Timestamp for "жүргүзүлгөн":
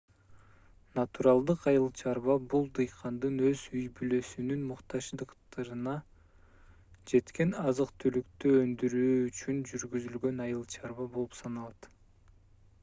9.73-10.41